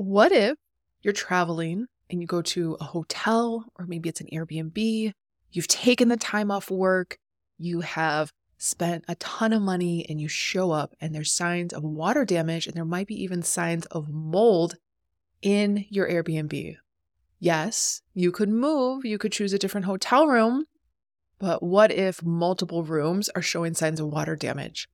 what 0.00 0.32
if 0.32 0.56
you're 1.02 1.12
traveling 1.12 1.86
and 2.08 2.20
you 2.20 2.26
go 2.26 2.40
to 2.40 2.76
a 2.80 2.84
hotel 2.84 3.66
or 3.76 3.86
maybe 3.86 4.08
it's 4.08 4.20
an 4.20 4.28
Airbnb? 4.32 5.12
You've 5.52 5.68
taken 5.68 6.08
the 6.08 6.16
time 6.16 6.50
off 6.50 6.70
work, 6.70 7.18
you 7.58 7.80
have 7.82 8.32
spent 8.56 9.04
a 9.08 9.14
ton 9.16 9.52
of 9.52 9.62
money, 9.62 10.06
and 10.08 10.20
you 10.20 10.28
show 10.28 10.70
up 10.70 10.94
and 11.00 11.14
there's 11.14 11.32
signs 11.32 11.72
of 11.72 11.82
water 11.82 12.24
damage, 12.24 12.66
and 12.66 12.76
there 12.76 12.84
might 12.84 13.06
be 13.06 13.22
even 13.22 13.42
signs 13.42 13.86
of 13.86 14.08
mold 14.08 14.76
in 15.42 15.84
your 15.88 16.08
Airbnb. 16.08 16.76
Yes, 17.38 18.02
you 18.14 18.32
could 18.32 18.50
move, 18.50 19.04
you 19.04 19.18
could 19.18 19.32
choose 19.32 19.52
a 19.52 19.58
different 19.58 19.86
hotel 19.86 20.26
room, 20.26 20.64
but 21.38 21.62
what 21.62 21.90
if 21.90 22.22
multiple 22.22 22.84
rooms 22.84 23.28
are 23.30 23.42
showing 23.42 23.74
signs 23.74 23.98
of 23.98 24.06
water 24.06 24.36
damage? 24.36 24.88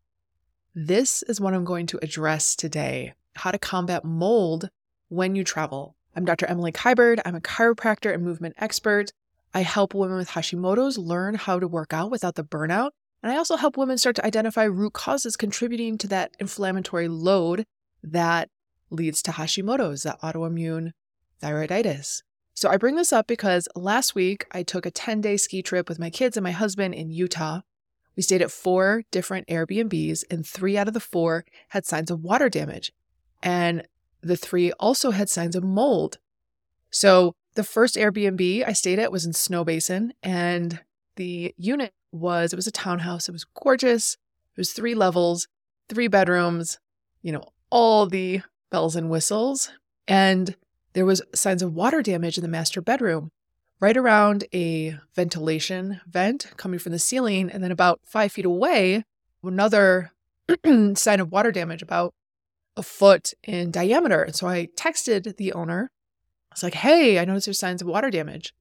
This 0.74 1.22
is 1.24 1.40
what 1.40 1.54
I'm 1.54 1.64
going 1.64 1.86
to 1.86 1.98
address 2.02 2.56
today 2.56 3.14
how 3.36 3.50
to 3.50 3.58
combat 3.58 4.04
mold 4.04 4.70
when 5.08 5.34
you 5.34 5.44
travel. 5.44 5.96
I'm 6.14 6.24
Dr. 6.24 6.46
Emily 6.46 6.72
Kiberd. 6.72 7.20
I'm 7.24 7.34
a 7.34 7.40
chiropractor 7.40 8.12
and 8.12 8.24
movement 8.24 8.54
expert. 8.58 9.12
I 9.54 9.60
help 9.60 9.94
women 9.94 10.16
with 10.16 10.30
Hashimoto's 10.30 10.98
learn 10.98 11.34
how 11.34 11.58
to 11.58 11.68
work 11.68 11.92
out 11.92 12.10
without 12.10 12.34
the 12.34 12.44
burnout. 12.44 12.90
And 13.22 13.32
I 13.32 13.36
also 13.36 13.56
help 13.56 13.76
women 13.76 13.98
start 13.98 14.16
to 14.16 14.26
identify 14.26 14.64
root 14.64 14.92
causes 14.92 15.36
contributing 15.36 15.98
to 15.98 16.08
that 16.08 16.32
inflammatory 16.38 17.08
load 17.08 17.64
that 18.02 18.48
leads 18.90 19.22
to 19.22 19.32
Hashimoto's, 19.32 20.02
that 20.02 20.20
autoimmune 20.20 20.92
thyroiditis. 21.42 22.22
So 22.54 22.70
I 22.70 22.76
bring 22.76 22.96
this 22.96 23.12
up 23.12 23.26
because 23.26 23.68
last 23.74 24.14
week 24.14 24.46
I 24.52 24.62
took 24.62 24.86
a 24.86 24.90
10 24.90 25.20
day 25.20 25.36
ski 25.36 25.62
trip 25.62 25.88
with 25.88 25.98
my 25.98 26.10
kids 26.10 26.36
and 26.36 26.44
my 26.44 26.52
husband 26.52 26.94
in 26.94 27.10
Utah. 27.10 27.60
We 28.16 28.22
stayed 28.22 28.40
at 28.40 28.50
four 28.50 29.02
different 29.10 29.46
Airbnbs, 29.46 30.24
and 30.30 30.46
three 30.46 30.78
out 30.78 30.88
of 30.88 30.94
the 30.94 31.00
four 31.00 31.44
had 31.68 31.84
signs 31.84 32.10
of 32.10 32.22
water 32.22 32.48
damage. 32.48 32.92
And 33.42 33.86
the 34.26 34.36
three 34.36 34.72
also 34.72 35.10
had 35.10 35.28
signs 35.28 35.56
of 35.56 35.64
mold. 35.64 36.18
So 36.90 37.34
the 37.54 37.64
first 37.64 37.96
Airbnb 37.96 38.66
I 38.66 38.72
stayed 38.72 38.98
at 38.98 39.12
was 39.12 39.24
in 39.24 39.32
Snow 39.32 39.64
Basin, 39.64 40.12
and 40.22 40.80
the 41.16 41.54
unit 41.56 41.92
was 42.12 42.52
it 42.52 42.56
was 42.56 42.66
a 42.66 42.72
townhouse. 42.72 43.28
It 43.28 43.32
was 43.32 43.44
gorgeous. 43.44 44.14
It 44.56 44.60
was 44.60 44.72
three 44.72 44.94
levels, 44.94 45.48
three 45.88 46.08
bedrooms, 46.08 46.78
you 47.22 47.32
know, 47.32 47.44
all 47.70 48.06
the 48.06 48.42
bells 48.70 48.96
and 48.96 49.10
whistles. 49.10 49.70
And 50.08 50.56
there 50.92 51.06
was 51.06 51.22
signs 51.34 51.62
of 51.62 51.74
water 51.74 52.02
damage 52.02 52.38
in 52.38 52.42
the 52.42 52.48
master 52.48 52.80
bedroom, 52.80 53.30
right 53.80 53.96
around 53.96 54.44
a 54.54 54.98
ventilation 55.14 56.00
vent 56.06 56.52
coming 56.56 56.78
from 56.78 56.92
the 56.92 56.98
ceiling, 56.98 57.50
and 57.50 57.62
then 57.62 57.72
about 57.72 58.00
five 58.04 58.32
feet 58.32 58.46
away, 58.46 59.04
another 59.42 60.12
sign 60.94 61.20
of 61.20 61.32
water 61.32 61.52
damage 61.52 61.82
about 61.82 62.14
a 62.76 62.82
foot 62.82 63.32
in 63.42 63.70
diameter. 63.70 64.22
And 64.22 64.34
so 64.34 64.46
I 64.46 64.68
texted 64.76 65.36
the 65.36 65.52
owner. 65.52 65.90
I 66.50 66.54
was 66.54 66.62
like, 66.62 66.74
hey, 66.74 67.18
I 67.18 67.24
noticed 67.24 67.46
there's 67.46 67.58
signs 67.58 67.82
of 67.82 67.88
water 67.88 68.10
damage. 68.10 68.54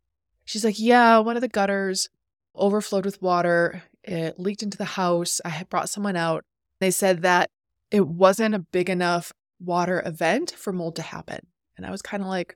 She's 0.46 0.64
like, 0.64 0.80
yeah, 0.80 1.18
one 1.20 1.36
of 1.36 1.42
the 1.42 1.48
gutters 1.48 2.10
overflowed 2.56 3.06
with 3.06 3.22
water. 3.22 3.84
It 4.04 4.40
leaked 4.40 4.64
into 4.64 4.78
the 4.78 4.86
house. 4.86 5.42
I 5.44 5.50
had 5.50 5.70
brought 5.70 5.90
someone 5.90 6.16
out. 6.16 6.46
They 6.80 6.92
said 6.92 7.22
that 7.24 7.50
it 7.92 8.08
wasn't 8.08 8.56
a 8.56 8.60
big 8.60 8.90
enough 8.90 9.34
water 9.60 10.02
event 10.06 10.52
for 10.52 10.72
mold 10.72 10.96
to 10.98 11.02
happen. 11.02 11.48
And 11.78 11.86
I 11.86 11.92
was 11.92 12.02
kind 12.02 12.22
of 12.22 12.30
like, 12.30 12.56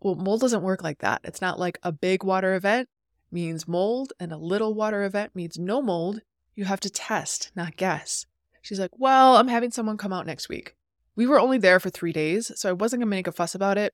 well, 0.00 0.14
mold 0.14 0.40
doesn't 0.40 0.62
work 0.62 0.82
like 0.82 0.98
that. 0.98 1.20
It's 1.24 1.40
not 1.40 1.58
like 1.58 1.78
a 1.82 1.92
big 1.92 2.22
water 2.22 2.54
event 2.54 2.88
means 3.30 3.68
mold 3.68 4.12
and 4.18 4.32
a 4.32 4.38
little 4.38 4.74
water 4.74 5.04
event 5.04 5.34
means 5.34 5.58
no 5.58 5.82
mold. 5.82 6.20
You 6.54 6.64
have 6.64 6.80
to 6.80 6.90
test, 6.90 7.50
not 7.54 7.76
guess. 7.76 8.26
She's 8.62 8.80
like, 8.80 8.90
well, 8.98 9.36
I'm 9.36 9.48
having 9.48 9.70
someone 9.70 9.96
come 9.96 10.12
out 10.12 10.26
next 10.26 10.48
week. 10.48 10.74
We 11.18 11.26
were 11.26 11.40
only 11.40 11.58
there 11.58 11.80
for 11.80 11.90
three 11.90 12.12
days, 12.12 12.52
so 12.54 12.68
I 12.68 12.72
wasn't 12.72 13.00
going 13.00 13.10
to 13.10 13.16
make 13.16 13.26
a 13.26 13.32
fuss 13.32 13.52
about 13.52 13.76
it. 13.76 13.92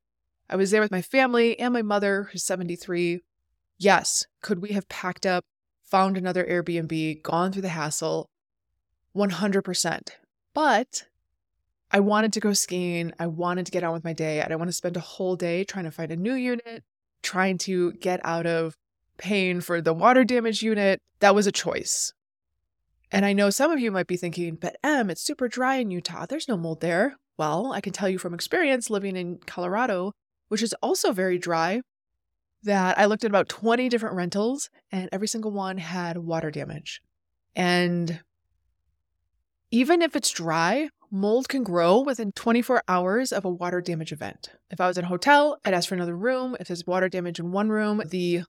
I 0.50 0.56
was 0.56 0.70
there 0.70 0.82
with 0.82 0.90
my 0.90 1.00
family 1.00 1.58
and 1.58 1.72
my 1.72 1.80
mother, 1.80 2.28
who's 2.30 2.44
73. 2.44 3.20
Yes, 3.78 4.26
could 4.42 4.60
we 4.60 4.72
have 4.72 4.90
packed 4.90 5.24
up, 5.24 5.42
found 5.82 6.18
another 6.18 6.44
Airbnb, 6.44 7.22
gone 7.22 7.50
through 7.50 7.62
the 7.62 7.70
hassle? 7.70 8.28
100%. 9.16 10.10
But 10.52 11.04
I 11.90 11.98
wanted 11.98 12.34
to 12.34 12.40
go 12.40 12.52
skiing. 12.52 13.14
I 13.18 13.26
wanted 13.26 13.64
to 13.64 13.72
get 13.72 13.84
on 13.84 13.94
with 13.94 14.04
my 14.04 14.12
day. 14.12 14.40
I 14.40 14.44
didn't 14.44 14.58
want 14.58 14.68
to 14.68 14.74
spend 14.74 14.98
a 14.98 15.00
whole 15.00 15.34
day 15.34 15.64
trying 15.64 15.86
to 15.86 15.90
find 15.90 16.12
a 16.12 16.16
new 16.16 16.34
unit, 16.34 16.84
trying 17.22 17.56
to 17.56 17.92
get 17.94 18.20
out 18.22 18.44
of 18.44 18.76
paying 19.16 19.62
for 19.62 19.80
the 19.80 19.94
water 19.94 20.24
damage 20.24 20.62
unit. 20.62 21.00
That 21.20 21.34
was 21.34 21.46
a 21.46 21.52
choice. 21.52 22.12
And 23.14 23.24
I 23.24 23.32
know 23.32 23.48
some 23.48 23.70
of 23.70 23.78
you 23.78 23.92
might 23.92 24.08
be 24.08 24.16
thinking, 24.16 24.56
but 24.56 24.74
Em, 24.82 25.08
it's 25.08 25.22
super 25.22 25.46
dry 25.46 25.76
in 25.76 25.92
Utah. 25.92 26.26
There's 26.26 26.48
no 26.48 26.56
mold 26.56 26.80
there. 26.80 27.14
Well, 27.38 27.72
I 27.72 27.80
can 27.80 27.92
tell 27.92 28.08
you 28.08 28.18
from 28.18 28.34
experience 28.34 28.90
living 28.90 29.14
in 29.14 29.38
Colorado, 29.46 30.10
which 30.48 30.64
is 30.64 30.74
also 30.82 31.12
very 31.12 31.38
dry, 31.38 31.82
that 32.64 32.98
I 32.98 33.04
looked 33.04 33.22
at 33.22 33.30
about 33.30 33.48
20 33.48 33.88
different 33.88 34.16
rentals 34.16 34.68
and 34.90 35.08
every 35.12 35.28
single 35.28 35.52
one 35.52 35.78
had 35.78 36.18
water 36.18 36.50
damage. 36.50 37.00
And 37.54 38.20
even 39.70 40.02
if 40.02 40.16
it's 40.16 40.32
dry, 40.32 40.88
mold 41.08 41.48
can 41.48 41.62
grow 41.62 42.00
within 42.00 42.32
24 42.32 42.82
hours 42.88 43.30
of 43.30 43.44
a 43.44 43.48
water 43.50 43.80
damage 43.80 44.10
event. 44.10 44.48
If 44.72 44.80
I 44.80 44.88
was 44.88 44.98
in 44.98 45.04
a 45.04 45.08
hotel, 45.08 45.56
I'd 45.64 45.72
ask 45.72 45.88
for 45.88 45.94
another 45.94 46.16
room. 46.16 46.56
If 46.58 46.66
there's 46.66 46.84
water 46.84 47.08
damage 47.08 47.38
in 47.38 47.52
one 47.52 47.68
room, 47.68 48.02
the 48.10 48.42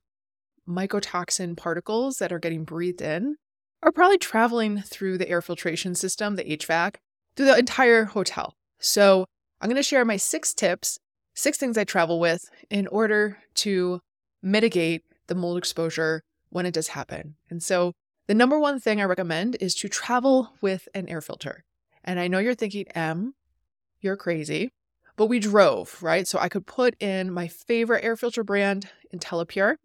mycotoxin 0.68 1.56
particles 1.56 2.18
that 2.18 2.34
are 2.34 2.40
getting 2.40 2.64
breathed 2.64 3.04
in 3.04 3.36
are 3.86 3.92
probably 3.92 4.18
traveling 4.18 4.82
through 4.82 5.18
the 5.18 5.30
air 5.30 5.42
filtration 5.42 5.94
system, 5.94 6.36
the 6.36 6.44
HVAC, 6.44 6.96
through 7.36 7.46
the 7.46 7.58
entire 7.58 8.06
hotel. 8.06 8.56
So 8.80 9.26
I'm 9.62 9.70
going 9.70 9.76
to 9.78 9.84
share 9.84 10.04
my 10.04 10.18
six 10.18 10.54
tips, 10.54 11.00
six 11.36 11.58
things 11.58 11.78
I 11.78 11.84
travel 11.84 12.20
with 12.20 12.50
in 12.70 12.88
order 12.88 13.38
to 13.56 14.02
mitigate 14.42 15.04
the 15.28 15.36
mold 15.36 15.58
exposure 15.58 16.24
when 16.50 16.66
it 16.66 16.74
does 16.74 16.90
happen. 16.90 17.36
And 17.50 17.62
so 17.62 17.94
the 18.28 18.34
number 18.34 18.60
one 18.60 18.80
thing 18.80 19.00
I 19.00 19.06
recommend 19.06 19.58
is 19.60 19.76
to 19.76 19.88
travel 19.88 20.54
with 20.62 20.88
an 20.96 21.08
air 21.08 21.22
filter. 21.22 21.64
And 22.04 22.20
I 22.20 22.28
know 22.28 22.40
you're 22.40 22.56
thinking, 22.56 22.88
Em, 22.96 23.36
you're 24.02 24.18
crazy, 24.18 24.72
but 25.16 25.28
we 25.28 25.40
drove, 25.40 26.02
right? 26.02 26.28
So 26.28 26.40
I 26.40 26.50
could 26.50 26.66
put 26.66 27.00
in 27.02 27.32
my 27.32 27.48
favorite 27.48 28.04
air 28.04 28.16
filter 28.16 28.44
brand, 28.44 28.90
IntelliPure. 29.16 29.76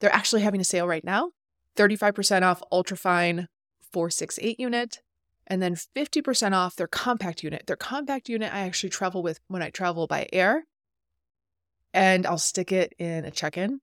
They're 0.00 0.14
actually 0.14 0.42
having 0.42 0.60
a 0.60 0.64
sale 0.64 0.86
right 0.86 1.04
now 1.04 1.30
35% 1.76 2.42
off 2.42 2.62
Ultrafine 2.72 3.46
468 3.92 4.58
unit, 4.58 5.00
and 5.46 5.62
then 5.62 5.74
50% 5.74 6.52
off 6.52 6.76
their 6.76 6.86
compact 6.86 7.42
unit. 7.42 7.66
Their 7.66 7.76
compact 7.76 8.28
unit 8.28 8.52
I 8.52 8.60
actually 8.60 8.90
travel 8.90 9.22
with 9.22 9.40
when 9.48 9.62
I 9.62 9.70
travel 9.70 10.06
by 10.06 10.28
air, 10.32 10.64
and 11.92 12.26
I'll 12.26 12.38
stick 12.38 12.72
it 12.72 12.92
in 12.98 13.24
a 13.24 13.30
check 13.30 13.56
in. 13.56 13.80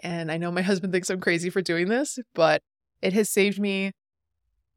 And 0.00 0.30
I 0.30 0.36
know 0.36 0.50
my 0.50 0.62
husband 0.70 0.92
thinks 0.92 1.10
I'm 1.10 1.20
crazy 1.20 1.50
for 1.50 1.62
doing 1.62 1.88
this, 1.88 2.18
but 2.34 2.62
it 3.02 3.12
has 3.12 3.28
saved 3.28 3.58
me 3.58 3.92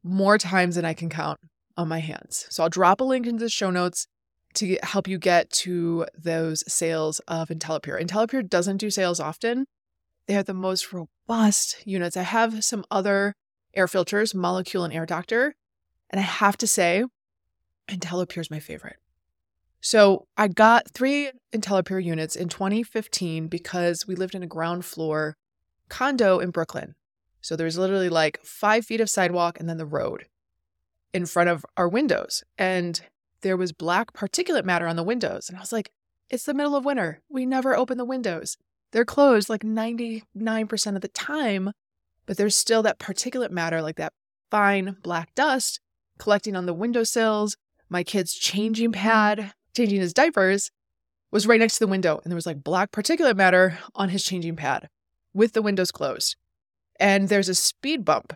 more 0.02 0.38
times 0.38 0.76
than 0.76 0.84
I 0.84 0.94
can 0.94 1.08
count 1.08 1.38
on 1.76 1.88
my 1.88 2.00
hands. 2.00 2.46
So 2.50 2.62
I'll 2.62 2.68
drop 2.68 3.00
a 3.00 3.04
link 3.04 3.26
into 3.26 3.44
the 3.44 3.48
show 3.48 3.70
notes 3.70 4.06
to 4.54 4.78
help 4.82 5.06
you 5.06 5.18
get 5.18 5.50
to 5.50 6.06
those 6.16 6.64
sales 6.70 7.20
of 7.28 7.48
IntelliPure. 7.48 8.02
IntelliPure 8.02 8.48
doesn't 8.48 8.78
do 8.78 8.90
sales 8.90 9.20
often, 9.20 9.66
they 10.28 10.34
have 10.34 10.44
the 10.44 10.54
most 10.54 10.92
robust 10.92 11.84
units. 11.86 12.16
I 12.16 12.22
have 12.22 12.62
some 12.62 12.84
other 12.90 13.34
air 13.74 13.88
filters, 13.88 14.34
Molekule 14.34 14.84
and 14.84 14.92
Air 14.92 15.06
Doctor, 15.06 15.54
and 16.10 16.20
I 16.20 16.22
have 16.22 16.56
to 16.58 16.66
say, 16.66 17.04
IntelliPure 17.88 18.42
is 18.42 18.50
my 18.50 18.60
favorite. 18.60 18.96
So 19.80 20.26
I 20.36 20.48
got 20.48 20.90
three 20.90 21.30
IntelliPure 21.52 22.04
units 22.04 22.36
in 22.36 22.48
2015 22.48 23.48
because 23.48 24.06
we 24.06 24.16
lived 24.16 24.34
in 24.34 24.42
a 24.42 24.46
ground 24.46 24.84
floor 24.84 25.36
condo 25.88 26.40
in 26.40 26.50
Brooklyn. 26.50 26.94
So 27.40 27.56
there's 27.56 27.78
literally 27.78 28.10
like 28.10 28.38
five 28.44 28.84
feet 28.84 29.00
of 29.00 29.08
sidewalk 29.08 29.58
and 29.58 29.68
then 29.68 29.78
the 29.78 29.86
road 29.86 30.26
in 31.14 31.24
front 31.24 31.48
of 31.48 31.64
our 31.76 31.88
windows. 31.88 32.42
And 32.58 33.00
there 33.40 33.56
was 33.56 33.72
black 33.72 34.12
particulate 34.12 34.64
matter 34.64 34.86
on 34.86 34.96
the 34.96 35.02
windows. 35.02 35.48
And 35.48 35.56
I 35.56 35.60
was 35.60 35.72
like, 35.72 35.90
it's 36.28 36.44
the 36.44 36.52
middle 36.52 36.76
of 36.76 36.84
winter. 36.84 37.22
We 37.30 37.46
never 37.46 37.74
open 37.74 37.96
the 37.96 38.04
windows. 38.04 38.58
They're 38.92 39.04
closed 39.04 39.48
like 39.48 39.62
99% 39.62 40.96
of 40.96 41.02
the 41.02 41.08
time, 41.08 41.72
but 42.26 42.36
there's 42.36 42.56
still 42.56 42.82
that 42.82 42.98
particulate 42.98 43.50
matter, 43.50 43.82
like 43.82 43.96
that 43.96 44.12
fine 44.50 44.96
black 45.02 45.34
dust 45.34 45.80
collecting 46.18 46.56
on 46.56 46.66
the 46.66 46.74
windowsills. 46.74 47.56
My 47.88 48.02
kid's 48.02 48.34
changing 48.34 48.92
mm-hmm. 48.92 49.00
pad, 49.00 49.52
changing 49.76 50.00
his 50.00 50.12
diapers, 50.12 50.70
was 51.30 51.46
right 51.46 51.60
next 51.60 51.74
to 51.74 51.80
the 51.80 51.90
window, 51.90 52.20
and 52.22 52.30
there 52.30 52.36
was 52.36 52.46
like 52.46 52.64
black 52.64 52.90
particulate 52.90 53.36
matter 53.36 53.78
on 53.94 54.08
his 54.08 54.24
changing 54.24 54.56
pad 54.56 54.88
with 55.34 55.52
the 55.52 55.62
windows 55.62 55.90
closed. 55.90 56.36
And 56.98 57.28
there's 57.28 57.48
a 57.48 57.54
speed 57.54 58.04
bump 58.04 58.34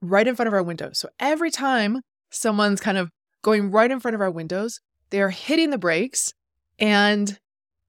right 0.00 0.26
in 0.26 0.34
front 0.34 0.48
of 0.48 0.52
our 0.52 0.62
windows. 0.62 0.98
So 0.98 1.08
every 1.20 1.50
time 1.50 2.02
someone's 2.30 2.80
kind 2.80 2.98
of 2.98 3.10
going 3.42 3.70
right 3.70 3.90
in 3.90 4.00
front 4.00 4.14
of 4.14 4.20
our 4.20 4.30
windows, 4.30 4.80
they 5.10 5.20
are 5.20 5.30
hitting 5.30 5.70
the 5.70 5.78
brakes 5.78 6.34
and 6.78 7.38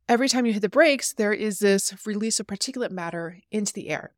every 0.07 0.29
time 0.29 0.45
you 0.45 0.53
hit 0.53 0.61
the 0.61 0.69
brakes, 0.69 1.13
there 1.13 1.33
is 1.33 1.59
this 1.59 1.93
release 2.05 2.39
of 2.39 2.47
particulate 2.47 2.91
matter 2.91 3.39
into 3.51 3.73
the 3.73 3.89
air. 3.89 4.13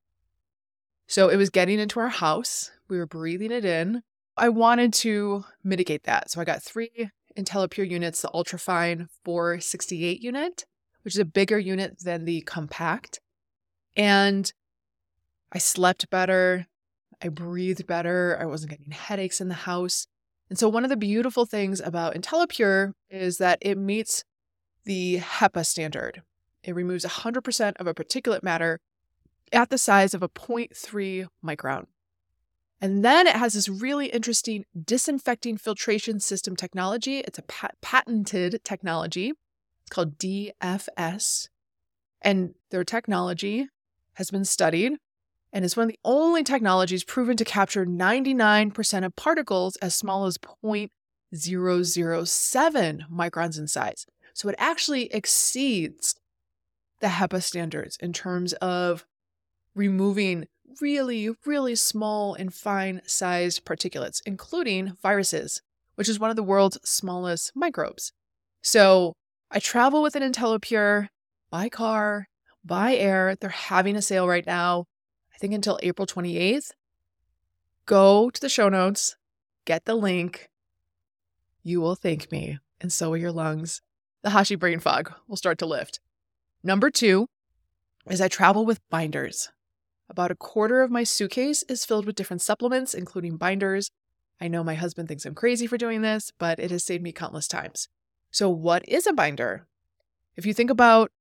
So 1.07 1.29
it 1.29 1.37
was 1.37 1.49
getting 1.49 1.79
into 1.79 1.99
our 1.99 2.09
house. 2.09 2.71
We 2.87 2.97
were 2.97 3.05
breathing 3.05 3.51
it 3.51 3.65
in. 3.65 4.01
I 4.37 4.49
wanted 4.49 4.93
to 4.93 5.45
mitigate 5.63 6.03
that. 6.03 6.31
So 6.31 6.41
I 6.41 6.45
got 6.45 6.63
three 6.63 7.09
IntelliPure 7.37 7.89
units, 7.89 8.21
the 8.21 8.29
Ultrafine 8.29 9.07
468 9.23 10.21
unit, 10.21 10.65
which 11.03 11.15
is 11.15 11.19
a 11.19 11.25
bigger 11.25 11.59
unit 11.59 11.99
than 12.03 12.25
the 12.25 12.41
compact. 12.41 13.19
And 13.95 14.51
I 15.51 15.57
slept 15.57 16.09
better. 16.09 16.67
I 17.21 17.29
breathed 17.29 17.87
better. 17.87 18.37
I 18.39 18.45
wasn't 18.45 18.71
getting 18.71 18.91
headaches 18.91 19.39
in 19.39 19.47
the 19.47 19.53
house. 19.53 20.07
And 20.49 20.59
so, 20.59 20.69
one 20.69 20.83
of 20.83 20.89
the 20.89 20.97
beautiful 20.97 21.45
things 21.45 21.79
about 21.79 22.13
IntelliPure 22.13 22.91
is 23.09 23.37
that 23.37 23.57
it 23.61 23.77
meets 23.77 24.23
the 24.85 25.19
HEPA 25.19 25.65
standard. 25.65 26.21
It 26.63 26.75
removes 26.75 27.05
100% 27.05 27.73
of 27.77 27.87
a 27.87 27.93
particulate 27.93 28.43
matter 28.43 28.79
at 29.51 29.69
the 29.69 29.77
size 29.77 30.13
of 30.13 30.23
a 30.23 30.29
0.3 30.29 31.27
micron. 31.43 31.85
And 32.81 33.05
then 33.05 33.27
it 33.27 33.35
has 33.35 33.53
this 33.53 33.69
really 33.69 34.07
interesting 34.07 34.65
disinfecting 34.79 35.57
filtration 35.57 36.19
system 36.19 36.55
technology. 36.55 37.19
It's 37.19 37.39
a 37.39 37.43
pat- 37.43 37.77
patented 37.81 38.61
technology. 38.63 39.29
It's 39.29 39.89
called 39.89 40.17
DFS. 40.17 41.49
And 42.21 42.55
their 42.71 42.83
technology 42.83 43.69
has 44.13 44.31
been 44.31 44.45
studied 44.45 44.93
and 45.53 45.63
is 45.63 45.77
one 45.77 45.85
of 45.85 45.91
the 45.91 45.99
only 46.03 46.43
technologies 46.43 47.03
proven 47.03 47.37
to 47.37 47.45
capture 47.45 47.85
99% 47.85 49.05
of 49.05 49.15
particles 49.15 49.77
as 49.77 49.95
small 49.95 50.25
as 50.25 50.37
0.007 50.37 50.89
microns 53.09 53.57
in 53.57 53.67
size. 53.67 54.05
So 54.35 54.49
it 54.49 54.55
actually 54.57 55.05
exceeds 55.13 56.15
the 56.99 57.07
HEPA 57.07 57.41
standards 57.41 57.95
in 58.01 58.11
terms 58.11 58.51
of 58.53 59.05
removing 59.73 60.47
really, 60.81 61.29
really 61.45 61.75
small 61.75 62.33
and 62.33 62.53
fine 62.53 63.01
sized 63.05 63.63
particulates, 63.63 64.21
including 64.25 64.97
viruses, 65.01 65.61
which 65.95 66.09
is 66.09 66.19
one 66.19 66.29
of 66.29 66.35
the 66.35 66.43
world's 66.43 66.77
smallest 66.83 67.53
microbes. 67.55 68.11
So 68.61 69.13
I 69.49 69.59
travel 69.59 70.03
with 70.03 70.17
an 70.17 70.33
IntelliPure 70.33 71.07
by 71.49 71.69
car, 71.69 72.27
by 72.61 72.93
air. 72.93 73.37
They're 73.39 73.49
having 73.49 73.95
a 73.95 74.01
sale 74.01 74.27
right 74.27 74.45
now, 74.45 74.83
I 75.33 75.37
think 75.37 75.53
until 75.53 75.79
April 75.81 76.05
28th. 76.05 76.71
Go 77.85 78.29
to 78.29 78.41
the 78.41 78.49
show 78.49 78.67
notes, 78.67 79.15
get 79.63 79.85
the 79.85 79.95
link. 79.95 80.49
You 81.63 81.79
will 81.79 81.95
thank 81.95 82.33
me, 82.33 82.59
and 82.81 82.91
so 82.91 83.11
will 83.11 83.17
your 83.17 83.31
lungs. 83.31 83.81
The 84.25 84.31
Hashi 84.31 84.55
brain 84.55 84.79
fog 84.79 85.13
will 85.27 85.37
start 85.37 85.59
to 85.59 85.67
lift. 85.67 85.99
Number 86.63 86.89
two 86.89 87.27
is 88.09 88.19
I 88.19 88.27
travel 88.27 88.65
with 88.65 88.81
binders. 88.89 89.51
About 90.09 90.31
a 90.31 90.35
quarter 90.35 90.81
of 90.81 90.89
my 90.89 91.03
suitcase 91.03 91.61
is 91.69 91.85
filled 91.85 92.07
with 92.07 92.15
different 92.15 92.41
supplements, 92.41 92.95
including 92.95 93.37
binders. 93.37 93.91
I 94.41 94.47
know 94.47 94.63
my 94.63 94.73
husband 94.73 95.07
thinks 95.07 95.27
I'm 95.27 95.35
crazy 95.35 95.67
for 95.67 95.77
doing 95.77 96.01
this, 96.01 96.31
but 96.39 96.59
it 96.59 96.71
has 96.71 96.83
saved 96.83 97.03
me 97.03 97.11
countless 97.11 97.47
times. 97.47 97.87
So, 98.31 98.49
what 98.49 98.83
is 98.89 99.05
a 99.05 99.13
binder? 99.13 99.67
If 100.35 100.47
you 100.47 100.55
think 100.55 100.71
about 100.71 101.11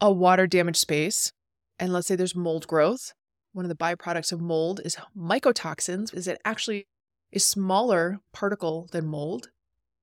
a 0.00 0.10
water 0.10 0.46
damaged 0.46 0.78
space, 0.78 1.34
and 1.78 1.92
let's 1.92 2.06
say 2.06 2.16
there's 2.16 2.34
mold 2.34 2.66
growth, 2.66 3.12
one 3.52 3.66
of 3.66 3.68
the 3.68 3.74
byproducts 3.74 4.32
of 4.32 4.40
mold 4.40 4.80
is 4.82 4.96
mycotoxins, 5.14 6.14
is 6.14 6.26
it 6.26 6.40
actually 6.46 6.86
a 7.34 7.38
smaller 7.38 8.20
particle 8.32 8.88
than 8.92 9.04
mold. 9.04 9.50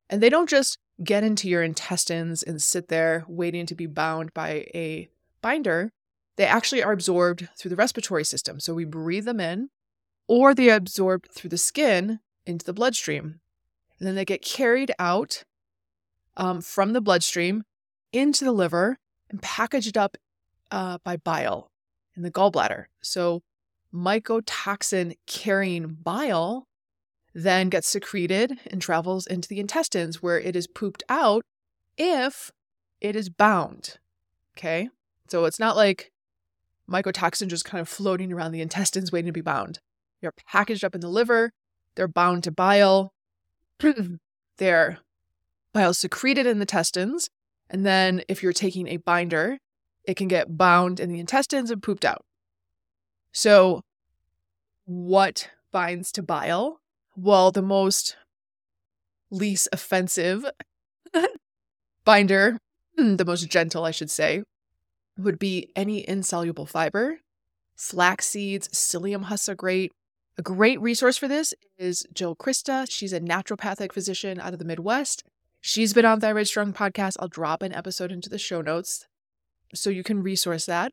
And 0.09 0.21
they 0.21 0.29
don't 0.29 0.49
just 0.49 0.77
get 1.03 1.23
into 1.23 1.49
your 1.49 1.63
intestines 1.63 2.43
and 2.43 2.61
sit 2.61 2.87
there 2.87 3.25
waiting 3.27 3.65
to 3.65 3.75
be 3.75 3.85
bound 3.85 4.33
by 4.33 4.65
a 4.73 5.09
binder 5.41 5.91
they 6.37 6.45
actually 6.45 6.83
are 6.83 6.91
absorbed 6.91 7.49
through 7.57 7.69
the 7.69 7.75
respiratory 7.75 8.23
system. 8.23 8.59
So 8.59 8.73
we 8.73 8.85
breathe 8.85 9.25
them 9.25 9.39
in, 9.39 9.69
or 10.27 10.53
they 10.53 10.69
are 10.69 10.75
absorbed 10.75 11.29
through 11.31 11.49
the 11.49 11.57
skin 11.57 12.19
into 12.45 12.65
the 12.65 12.73
bloodstream. 12.73 13.41
And 13.99 14.07
then 14.07 14.15
they 14.15 14.23
get 14.23 14.43
carried 14.43 14.91
out 14.99 15.43
um, 16.37 16.61
from 16.61 16.93
the 16.93 17.01
bloodstream 17.01 17.63
into 18.13 18.45
the 18.45 18.51
liver 18.51 18.99
and 19.29 19.41
packaged 19.41 19.97
up 19.97 20.15
uh, 20.69 20.99
by 21.03 21.17
bile 21.17 21.71
in 22.15 22.21
the 22.21 22.31
gallbladder. 22.31 22.85
So 23.01 23.41
mycotoxin 23.91 25.17
carrying 25.25 25.87
bile 25.87 26.67
then 27.37 27.69
gets 27.69 27.87
secreted 27.87 28.59
and 28.65 28.81
travels 28.81 29.27
into 29.27 29.47
the 29.47 29.59
intestines 29.59 30.23
where 30.23 30.39
it 30.39 30.55
is 30.55 30.65
pooped 30.65 31.03
out 31.07 31.43
if 31.95 32.51
it 32.99 33.15
is 33.15 33.29
bound. 33.29 33.99
Okay. 34.57 34.89
So 35.29 35.45
it's 35.45 35.59
not 35.59 35.75
like 35.75 36.11
mycotoxin 36.89 37.47
just 37.47 37.63
kind 37.63 37.79
of 37.79 37.87
floating 37.87 38.33
around 38.33 38.53
the 38.53 38.61
intestines 38.61 39.11
waiting 39.11 39.27
to 39.27 39.33
be 39.33 39.41
bound. 39.41 39.77
They're 40.19 40.33
packaged 40.47 40.83
up 40.83 40.95
in 40.95 41.01
the 41.01 41.09
liver, 41.09 41.51
they're 41.95 42.07
bound 42.07 42.43
to 42.45 42.51
bile, 42.51 43.13
they're 44.57 44.97
bile 45.73 45.93
secreted 45.93 46.47
in 46.47 46.57
the 46.57 46.63
intestines, 46.63 47.29
and 47.69 47.85
then 47.85 48.23
if 48.27 48.41
you're 48.41 48.51
taking 48.51 48.87
a 48.87 48.97
binder, 48.97 49.59
it 50.05 50.15
can 50.15 50.27
get 50.27 50.57
bound 50.57 50.99
in 50.99 51.09
the 51.09 51.19
intestines 51.19 51.69
and 51.69 51.83
pooped 51.83 52.03
out. 52.03 52.25
So, 53.31 53.81
what 54.85 55.51
binds 55.71 56.11
to 56.13 56.23
bile? 56.23 56.79
Well, 57.19 57.51
the 57.51 57.63
most 57.63 58.15
least 59.31 59.69
offensive 59.71 60.45
binder, 62.05 62.59
the 62.95 63.25
most 63.25 63.49
gentle, 63.49 63.85
I 63.85 63.91
should 63.91 64.11
say, 64.11 64.43
would 65.17 65.39
be 65.39 65.71
any 65.75 66.07
insoluble 66.07 66.67
fiber. 66.67 67.21
Flax 67.75 68.27
seeds, 68.27 68.67
psyllium 68.67 69.23
husks 69.23 69.49
are 69.49 69.55
great. 69.55 69.91
A 70.37 70.43
great 70.43 70.79
resource 70.79 71.17
for 71.17 71.27
this 71.27 71.55
is 71.75 72.05
Jill 72.13 72.35
Crista. 72.35 72.85
She's 72.87 73.13
a 73.13 73.19
naturopathic 73.19 73.93
physician 73.93 74.39
out 74.39 74.53
of 74.53 74.59
the 74.59 74.65
Midwest. 74.65 75.23
She's 75.59 75.95
been 75.95 76.05
on 76.05 76.19
Thyroid 76.19 76.47
Strong 76.47 76.73
podcast. 76.73 77.15
I'll 77.19 77.27
drop 77.27 77.63
an 77.63 77.73
episode 77.73 78.11
into 78.11 78.29
the 78.29 78.37
show 78.37 78.61
notes 78.61 79.07
so 79.73 79.89
you 79.89 80.03
can 80.03 80.21
resource 80.21 80.67
that. 80.67 80.91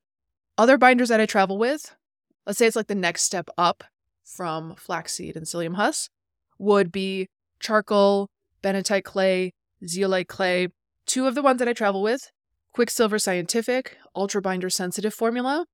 Other 0.56 0.78
binders 0.78 1.10
that 1.10 1.20
I 1.20 1.26
travel 1.26 1.58
with, 1.58 1.94
let's 2.46 2.58
say 2.58 2.66
it's 2.66 2.76
like 2.76 2.86
the 2.86 2.94
next 2.94 3.24
step 3.24 3.50
up 3.58 3.84
from 4.24 4.74
flaxseed 4.76 5.36
and 5.36 5.46
psyllium 5.46 5.76
husk, 5.76 6.10
would 6.58 6.90
be 6.90 7.28
charcoal, 7.60 8.28
bentonite 8.62 9.04
clay, 9.04 9.52
zeolite 9.86 10.28
clay. 10.28 10.68
Two 11.06 11.26
of 11.26 11.34
the 11.34 11.42
ones 11.42 11.58
that 11.58 11.68
I 11.68 11.72
travel 11.72 12.02
with 12.02 12.30
Quicksilver 12.72 13.18
Scientific 13.18 13.96
Ultra 14.16 14.40
Binder 14.40 14.70
Sensitive 14.70 15.14
Formula 15.14 15.66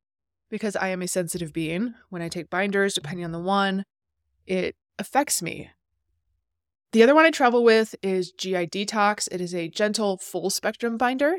because 0.50 0.76
I 0.76 0.88
am 0.88 1.00
a 1.00 1.08
sensitive 1.08 1.52
being. 1.52 1.94
When 2.10 2.22
I 2.22 2.28
take 2.28 2.50
binders, 2.50 2.94
depending 2.94 3.24
on 3.24 3.32
the 3.32 3.38
one, 3.38 3.84
it 4.46 4.74
affects 4.98 5.40
me. 5.40 5.70
The 6.92 7.04
other 7.04 7.14
one 7.14 7.24
I 7.24 7.30
travel 7.30 7.62
with 7.62 7.94
is 8.02 8.32
GI 8.32 8.66
Detox. 8.66 9.28
It 9.30 9.40
is 9.40 9.54
a 9.54 9.68
gentle 9.68 10.18
full 10.18 10.50
spectrum 10.50 10.96
binder. 10.96 11.36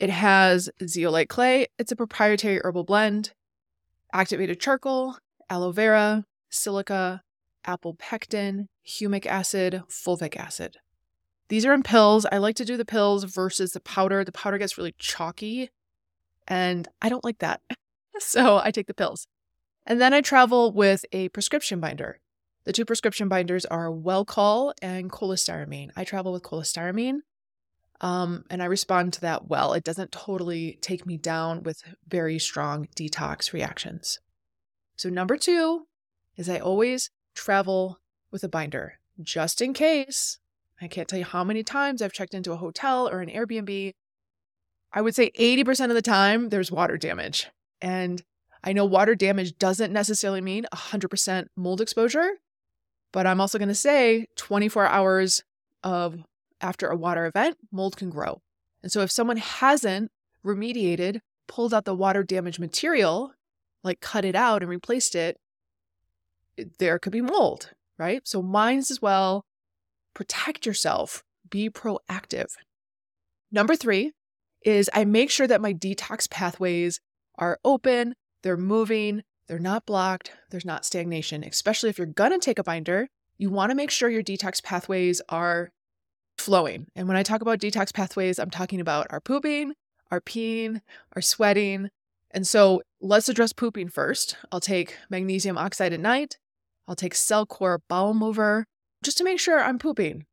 It 0.00 0.08
has 0.08 0.70
zeolite 0.86 1.28
clay. 1.28 1.66
It's 1.78 1.92
a 1.92 1.96
proprietary 1.96 2.60
herbal 2.64 2.84
blend, 2.84 3.32
activated 4.12 4.58
charcoal, 4.58 5.16
aloe 5.50 5.72
vera, 5.72 6.24
silica, 6.50 7.22
apple 7.64 7.94
pectin, 7.94 8.68
humic 8.86 9.26
acid, 9.26 9.82
fulvic 9.88 10.36
acid. 10.36 10.78
These 11.48 11.66
are 11.66 11.74
in 11.74 11.82
pills. 11.82 12.26
I 12.30 12.38
like 12.38 12.56
to 12.56 12.64
do 12.64 12.76
the 12.76 12.84
pills 12.84 13.24
versus 13.24 13.72
the 13.72 13.80
powder. 13.80 14.24
The 14.24 14.32
powder 14.32 14.58
gets 14.58 14.78
really 14.78 14.94
chalky, 14.98 15.70
and 16.48 16.88
I 17.00 17.08
don't 17.08 17.24
like 17.24 17.38
that. 17.40 17.60
so 18.18 18.60
I 18.62 18.70
take 18.70 18.86
the 18.86 18.94
pills. 18.94 19.26
And 19.86 20.00
then 20.00 20.14
I 20.14 20.20
travel 20.20 20.72
with 20.72 21.04
a 21.12 21.28
prescription 21.30 21.80
binder. 21.80 22.20
The 22.64 22.72
two 22.72 22.84
prescription 22.84 23.28
binders 23.28 23.66
are 23.66 23.90
Welchol 23.90 24.72
and 24.80 25.10
cholestyramine. 25.10 25.90
I 25.96 26.04
travel 26.04 26.32
with 26.32 26.44
cholestyramine, 26.44 27.18
um, 28.00 28.44
and 28.48 28.62
I 28.62 28.66
respond 28.66 29.12
to 29.14 29.20
that 29.22 29.48
well. 29.48 29.72
It 29.72 29.84
doesn't 29.84 30.12
totally 30.12 30.78
take 30.80 31.04
me 31.04 31.16
down 31.16 31.64
with 31.64 31.82
very 32.08 32.38
strong 32.38 32.88
detox 32.96 33.52
reactions. 33.52 34.20
So, 35.02 35.08
number 35.08 35.36
two 35.36 35.88
is 36.36 36.48
I 36.48 36.60
always 36.60 37.10
travel 37.34 37.98
with 38.30 38.44
a 38.44 38.48
binder 38.48 39.00
just 39.20 39.60
in 39.60 39.74
case 39.74 40.38
I 40.80 40.86
can't 40.86 41.08
tell 41.08 41.18
you 41.18 41.24
how 41.24 41.42
many 41.42 41.64
times 41.64 42.00
I've 42.00 42.12
checked 42.12 42.34
into 42.34 42.52
a 42.52 42.56
hotel 42.56 43.08
or 43.08 43.20
an 43.20 43.28
Airbnb. 43.28 43.94
I 44.92 45.00
would 45.00 45.16
say 45.16 45.32
80% 45.32 45.88
of 45.88 45.94
the 45.94 46.02
time 46.02 46.50
there's 46.50 46.70
water 46.70 46.96
damage. 46.96 47.50
And 47.80 48.22
I 48.62 48.72
know 48.72 48.84
water 48.84 49.16
damage 49.16 49.58
doesn't 49.58 49.92
necessarily 49.92 50.40
mean 50.40 50.66
100% 50.72 51.46
mold 51.56 51.80
exposure, 51.80 52.34
but 53.10 53.26
I'm 53.26 53.40
also 53.40 53.58
going 53.58 53.66
to 53.70 53.74
say 53.74 54.26
24 54.36 54.86
hours 54.86 55.42
of 55.82 56.22
after 56.60 56.86
a 56.86 56.96
water 56.96 57.26
event, 57.26 57.56
mold 57.72 57.96
can 57.96 58.08
grow. 58.08 58.40
And 58.84 58.92
so 58.92 59.00
if 59.00 59.10
someone 59.10 59.38
hasn't 59.38 60.12
remediated, 60.46 61.22
pulled 61.48 61.74
out 61.74 61.86
the 61.86 61.92
water 61.96 62.22
damage 62.22 62.60
material, 62.60 63.32
like 63.82 64.00
cut 64.00 64.24
it 64.24 64.34
out 64.34 64.62
and 64.62 64.70
replaced 64.70 65.14
it, 65.14 65.38
eh, 66.58 66.64
there 66.78 66.98
could 66.98 67.12
be 67.12 67.20
mold, 67.20 67.70
right? 67.98 68.26
So 68.26 68.42
mines 68.42 68.90
as 68.90 69.02
well 69.02 69.44
protect 70.14 70.66
yourself, 70.66 71.22
be 71.48 71.70
proactive. 71.70 72.52
Number 73.50 73.76
three 73.76 74.12
is 74.64 74.90
I 74.92 75.04
make 75.04 75.30
sure 75.30 75.46
that 75.46 75.60
my 75.60 75.72
detox 75.72 76.30
pathways 76.30 77.00
are 77.36 77.58
open, 77.64 78.14
they're 78.42 78.56
moving, 78.56 79.22
they're 79.46 79.58
not 79.58 79.86
blocked, 79.86 80.32
there's 80.50 80.64
not 80.64 80.84
stagnation. 80.84 81.44
Especially 81.44 81.90
if 81.90 81.98
you're 81.98 82.06
gonna 82.06 82.38
take 82.38 82.58
a 82.58 82.64
binder, 82.64 83.08
you 83.38 83.50
wanna 83.50 83.74
make 83.74 83.90
sure 83.90 84.08
your 84.08 84.22
detox 84.22 84.62
pathways 84.62 85.20
are 85.28 85.70
flowing. 86.38 86.86
And 86.94 87.08
when 87.08 87.16
I 87.16 87.22
talk 87.22 87.40
about 87.40 87.58
detox 87.58 87.92
pathways, 87.92 88.38
I'm 88.38 88.50
talking 88.50 88.80
about 88.80 89.06
our 89.10 89.20
pooping, 89.20 89.74
our 90.10 90.20
peeing, 90.20 90.80
our 91.14 91.22
sweating. 91.22 91.90
And 92.32 92.46
so 92.46 92.82
let's 93.00 93.28
address 93.28 93.52
pooping 93.52 93.88
first. 93.88 94.36
I'll 94.50 94.60
take 94.60 94.96
magnesium 95.10 95.58
oxide 95.58 95.92
at 95.92 96.00
night. 96.00 96.38
I'll 96.88 96.96
take 96.96 97.14
Cellcore 97.14 97.78
bowel 97.88 98.14
mover 98.14 98.66
just 99.02 99.18
to 99.18 99.24
make 99.24 99.38
sure 99.38 99.62
I'm 99.62 99.78
pooping, 99.78 100.26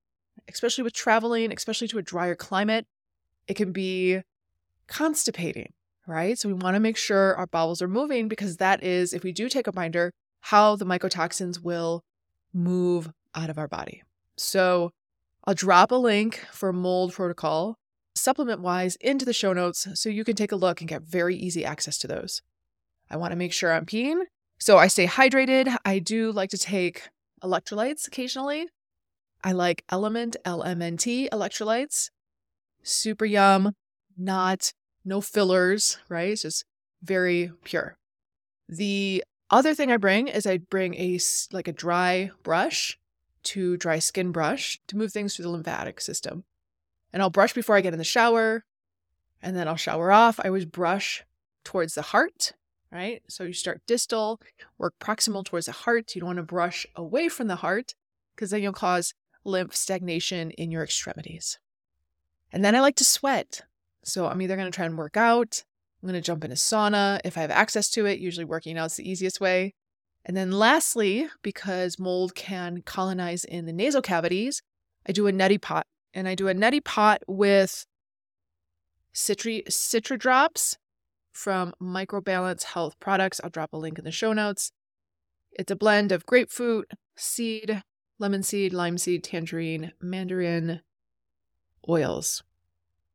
especially 0.47 0.83
with 0.83 0.93
traveling, 0.93 1.51
especially 1.51 1.87
to 1.89 1.97
a 1.97 2.03
drier 2.03 2.35
climate. 2.35 2.87
It 3.47 3.55
can 3.55 3.71
be 3.71 4.21
constipating, 4.87 5.73
right? 6.07 6.37
So 6.37 6.49
we 6.49 6.53
want 6.53 6.75
to 6.75 6.79
make 6.79 6.97
sure 6.97 7.35
our 7.35 7.47
bowels 7.47 7.81
are 7.81 7.87
moving 7.87 8.27
because 8.27 8.57
that 8.57 8.83
is, 8.83 9.13
if 9.13 9.23
we 9.23 9.31
do 9.31 9.49
take 9.49 9.67
a 9.67 9.71
binder, 9.71 10.11
how 10.41 10.75
the 10.75 10.85
mycotoxins 10.85 11.61
will 11.61 12.03
move 12.53 13.11
out 13.35 13.49
of 13.49 13.57
our 13.57 13.67
body. 13.67 14.03
So 14.37 14.91
I'll 15.45 15.53
drop 15.53 15.91
a 15.91 15.95
link 15.95 16.45
for 16.51 16.71
mold 16.71 17.13
protocol 17.13 17.77
supplement 18.15 18.61
wise 18.61 18.95
into 18.97 19.25
the 19.25 19.33
show 19.33 19.53
notes 19.53 19.87
so 19.93 20.09
you 20.09 20.23
can 20.23 20.35
take 20.35 20.51
a 20.51 20.57
look 20.57 20.81
and 20.81 20.89
get 20.89 21.03
very 21.03 21.35
easy 21.35 21.63
access 21.63 21.97
to 21.99 22.07
those. 22.07 22.41
I 23.09 23.17
want 23.17 23.31
to 23.31 23.37
make 23.37 23.53
sure 23.53 23.73
I'm 23.73 23.85
peeing. 23.85 24.21
So 24.59 24.77
I 24.77 24.87
stay 24.87 25.07
hydrated. 25.07 25.75
I 25.85 25.99
do 25.99 26.31
like 26.31 26.49
to 26.49 26.57
take 26.57 27.09
electrolytes 27.43 28.07
occasionally. 28.07 28.67
I 29.43 29.53
like 29.53 29.85
Element 29.89 30.35
LMNT 30.45 31.29
electrolytes. 31.29 32.09
Super 32.83 33.25
yum, 33.25 33.73
not 34.17 34.73
no 35.05 35.21
fillers, 35.21 35.97
right? 36.09 36.31
It's 36.31 36.41
just 36.41 36.65
very 37.01 37.51
pure. 37.63 37.97
The 38.67 39.23
other 39.49 39.73
thing 39.73 39.91
I 39.91 39.97
bring 39.97 40.27
is 40.27 40.45
I 40.45 40.57
bring 40.57 40.93
a 40.95 41.19
like 41.51 41.67
a 41.67 41.73
dry 41.73 42.31
brush 42.43 42.99
to 43.43 43.77
dry 43.77 43.99
skin 43.99 44.31
brush 44.31 44.79
to 44.87 44.97
move 44.97 45.11
things 45.11 45.35
through 45.35 45.43
the 45.43 45.49
lymphatic 45.51 46.01
system. 46.01 46.43
And 47.11 47.21
I'll 47.21 47.29
brush 47.29 47.53
before 47.53 47.75
I 47.75 47.81
get 47.81 47.93
in 47.93 47.99
the 47.99 48.05
shower, 48.05 48.65
and 49.41 49.55
then 49.55 49.67
I'll 49.67 49.75
shower 49.75 50.11
off. 50.11 50.39
I 50.39 50.47
always 50.47 50.65
brush 50.65 51.23
towards 51.63 51.95
the 51.95 52.01
heart, 52.01 52.53
right? 52.91 53.21
So 53.27 53.43
you 53.43 53.53
start 53.53 53.81
distal, 53.87 54.39
work 54.77 54.95
proximal 54.99 55.43
towards 55.45 55.65
the 55.65 55.71
heart. 55.71 56.15
You 56.15 56.21
don't 56.21 56.27
want 56.27 56.37
to 56.37 56.43
brush 56.43 56.85
away 56.95 57.29
from 57.29 57.47
the 57.47 57.57
heart 57.57 57.95
because 58.35 58.51
then 58.51 58.61
you'll 58.61 58.73
cause 58.73 59.13
lymph 59.43 59.75
stagnation 59.75 60.51
in 60.51 60.71
your 60.71 60.83
extremities. 60.83 61.59
And 62.51 62.63
then 62.63 62.75
I 62.75 62.81
like 62.81 62.95
to 62.97 63.05
sweat. 63.05 63.61
So 64.03 64.27
I'm 64.27 64.41
either 64.41 64.55
going 64.55 64.71
to 64.71 64.75
try 64.75 64.85
and 64.85 64.97
work 64.97 65.17
out, 65.17 65.63
I'm 66.01 66.07
going 66.07 66.19
to 66.19 66.25
jump 66.25 66.45
in 66.45 66.51
a 66.51 66.55
sauna 66.55 67.19
if 67.25 67.37
I 67.37 67.41
have 67.41 67.51
access 67.51 67.89
to 67.91 68.05
it. 68.05 68.19
Usually, 68.19 68.45
working 68.45 68.77
out 68.77 68.87
is 68.87 68.95
the 68.95 69.09
easiest 69.09 69.41
way. 69.41 69.73
And 70.25 70.35
then, 70.35 70.51
lastly, 70.51 71.27
because 71.41 71.99
mold 71.99 72.35
can 72.35 72.81
colonize 72.83 73.43
in 73.43 73.65
the 73.65 73.73
nasal 73.73 74.01
cavities, 74.01 74.61
I 75.05 75.11
do 75.11 75.27
a 75.27 75.31
neti 75.31 75.61
pot. 75.61 75.85
And 76.13 76.27
I 76.27 76.35
do 76.35 76.47
a 76.47 76.53
neti 76.53 76.83
pot 76.83 77.21
with 77.27 77.85
citri, 79.13 79.63
citra 79.69 80.17
drops 80.17 80.77
from 81.31 81.73
Microbalance 81.81 82.63
Health 82.63 82.99
Products. 82.99 83.39
I'll 83.43 83.49
drop 83.49 83.73
a 83.73 83.77
link 83.77 83.97
in 83.99 84.05
the 84.05 84.11
show 84.11 84.33
notes. 84.33 84.71
It's 85.51 85.71
a 85.71 85.75
blend 85.75 86.11
of 86.11 86.25
grapefruit, 86.25 86.91
seed, 87.15 87.83
lemon 88.17 88.43
seed, 88.43 88.73
lime 88.73 88.97
seed, 88.97 89.23
tangerine, 89.23 89.93
mandarin 90.01 90.81
oils. 91.87 92.43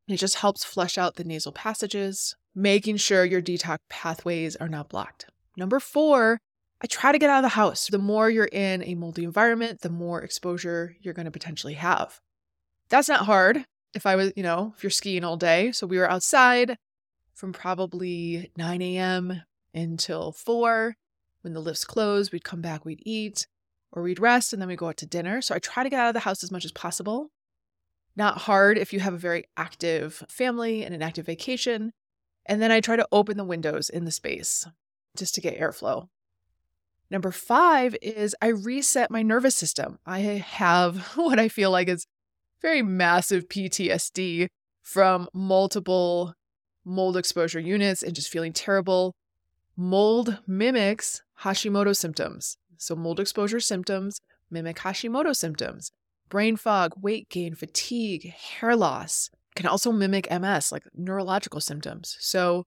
It 0.09 0.17
just 0.17 0.37
helps 0.37 0.65
flush 0.65 0.99
out 0.99 1.17
the 1.17 1.25
nasal 1.25 1.53
passages, 1.53 2.37
making 2.55 2.99
sure 2.99 3.25
your 3.25 3.43
detox 3.43 3.79
pathways 3.89 4.57
are 4.57 4.69
not 4.69 4.89
blocked. 4.89 5.27
Number 5.57 5.81
four, 5.81 6.39
I 6.83 6.87
try 6.87 7.13
to 7.13 7.19
get 7.19 7.31
out 7.31 7.39
of 7.39 7.45
the 7.45 7.49
house. 7.51 7.89
The 7.89 7.99
more 7.99 8.29
you're 8.29 8.45
in 8.45 8.83
a 8.85 8.95
moldy 8.95 9.25
environment, 9.25 9.81
the 9.81 9.89
more 9.89 10.23
exposure 10.23 10.97
you're 11.01 11.15
going 11.15 11.25
to 11.25 11.31
potentially 11.31 11.75
have. 11.75 12.21
That's 12.89 13.09
not 13.09 13.27
hard. 13.27 13.65
If 13.95 14.07
I 14.07 14.17
was, 14.17 14.33
you 14.37 14.43
know, 14.43 14.73
if 14.77 14.83
you're 14.83 14.91
skiing 14.91 15.25
all 15.25 15.37
day. 15.37 15.73
So 15.73 15.87
we 15.87 15.99
were 15.99 16.11
outside 16.11 16.77
from 17.35 17.53
probably 17.53 18.51
9 18.57 18.83
a.m. 18.83 19.43
until 19.73 20.33
4. 20.33 20.97
When 21.43 21.53
the 21.53 21.61
lifts 21.61 21.85
closed, 21.85 22.33
we'd 22.33 22.45
come 22.45 22.63
back, 22.63 22.85
we'd 22.85 23.03
eat, 23.05 23.47
or 23.93 24.03
we'd 24.03 24.19
rest, 24.19 24.53
and 24.53 24.63
then 24.63 24.69
we'd 24.69 24.79
go 24.79 24.89
out 24.89 24.97
to 24.99 25.07
dinner. 25.07 25.43
So 25.43 25.55
I 25.55 25.59
try 25.59 25.83
to 25.83 25.91
get 25.91 26.01
out 26.01 26.09
of 26.09 26.15
the 26.15 26.21
house 26.21 26.43
as 26.43 26.51
much 26.51 26.65
as 26.65 26.73
possible. 26.73 27.31
Not 28.17 28.39
hard 28.39 28.79
if 28.79 28.93
you 28.93 29.01
have 29.01 29.15
a 29.15 29.19
very 29.19 29.45
active 29.57 30.25
family 30.29 30.85
and 30.85 30.95
an 30.95 31.03
active 31.03 31.27
vacation. 31.27 31.93
And 32.47 32.63
then 32.63 32.71
I 32.71 32.81
try 32.81 32.97
to 32.97 33.09
open 33.13 33.37
the 33.37 33.45
windows 33.45 33.89
in 33.89 34.05
the 34.05 34.11
space 34.11 34.67
just 35.17 35.35
to 35.35 35.41
get 35.41 35.59
airflow. 35.59 36.09
Number 37.11 37.31
five 37.31 37.97
is 38.03 38.35
I 38.41 38.49
reset 38.49 39.11
my 39.11 39.23
nervous 39.23 39.57
system. 39.57 39.99
I 40.07 40.21
have 40.21 40.99
what 41.17 41.39
I 41.39 41.49
feel 41.49 41.71
like 41.71 41.89
is 41.89 42.07
very 42.65 42.83
massive 42.83 43.47
PTSD 43.47 44.49
from 44.83 45.29
multiple 45.35 46.35
mold 46.83 47.15
exposure 47.15 47.61
units 47.61 48.03
and 48.03 48.15
just 48.15 48.31
feeling 48.31 48.55
terrible. 48.55 49.15
Mold 49.77 50.39
mimics 50.47 51.23
Hashimoto 51.43 51.95
symptoms. 51.95 52.57
So, 52.79 52.97
mold 52.97 53.21
exposure 53.21 53.61
symptoms 53.61 54.19
mimic 54.51 54.79
Hashimoto 54.79 55.37
symptoms. 55.37 55.93
Brain 56.31 56.57
fog, 56.57 56.93
weight 56.99 57.29
gain, 57.29 57.55
fatigue, 57.55 58.33
hair 58.33 58.75
loss 58.75 59.29
can 59.55 59.67
also 59.67 59.93
mimic 59.93 60.27
MS, 60.31 60.73
like 60.73 60.85
neurological 60.95 61.61
symptoms. 61.61 62.17
So, 62.19 62.65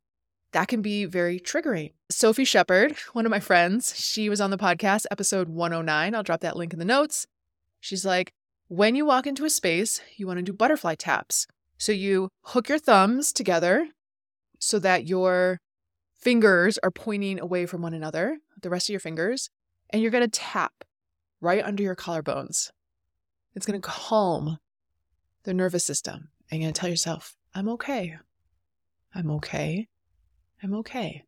that 0.51 0.67
can 0.67 0.83
be 0.83 1.05
very 1.05 1.39
triggering. 1.39 1.93
Sophie 2.11 2.45
Shepard, 2.45 2.95
one 3.13 3.25
of 3.25 3.31
my 3.31 3.39
friends, 3.39 3.99
she 3.99 4.29
was 4.29 4.41
on 4.41 4.51
the 4.51 4.57
podcast, 4.59 5.07
episode 5.09 5.49
109. 5.49 6.13
I'll 6.13 6.21
drop 6.21 6.41
that 6.41 6.55
link 6.55 6.71
in 6.71 6.77
the 6.77 6.85
notes. 6.85 7.25
She's 7.79 8.05
like, 8.05 8.31
when 8.67 8.95
you 8.95 9.05
walk 9.05 9.27
into 9.27 9.45
a 9.45 9.49
space, 9.49 10.01
you 10.15 10.27
want 10.27 10.37
to 10.37 10.43
do 10.43 10.53
butterfly 10.53 10.95
taps. 10.95 11.47
So 11.77 11.91
you 11.91 12.29
hook 12.41 12.69
your 12.69 12.79
thumbs 12.79 13.31
together 13.31 13.89
so 14.59 14.79
that 14.79 15.07
your 15.07 15.59
fingers 16.17 16.77
are 16.79 16.91
pointing 16.91 17.39
away 17.39 17.65
from 17.65 17.81
one 17.81 17.93
another, 17.93 18.39
the 18.61 18.69
rest 18.69 18.89
of 18.89 18.93
your 18.93 18.99
fingers, 18.99 19.49
and 19.91 20.01
you're 20.01 20.11
going 20.11 20.23
to 20.23 20.27
tap 20.27 20.83
right 21.39 21.63
under 21.63 21.83
your 21.83 21.95
collarbones. 21.95 22.71
It's 23.55 23.65
going 23.65 23.79
to 23.79 23.87
calm 23.87 24.57
the 25.43 25.53
nervous 25.53 25.85
system. 25.85 26.29
And 26.49 26.59
you're 26.59 26.67
going 26.67 26.73
to 26.73 26.79
tell 26.79 26.89
yourself, 26.89 27.35
I'm 27.53 27.69
okay. 27.69 28.17
I'm 29.13 29.31
okay. 29.31 29.87
I'm 30.61 30.73
okay. 30.75 31.23